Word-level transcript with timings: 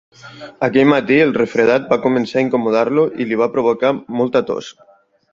Aquell 0.67 0.87
matí, 0.91 1.17
el 1.25 1.33
refredat 1.35 1.85
va 1.91 1.99
començar 2.05 2.39
a 2.41 2.43
incomodar-lo 2.45 3.03
i 3.25 3.27
li 3.33 3.37
va 3.43 3.49
provocar 3.57 3.91
molta 4.21 4.41
tos. 4.49 4.71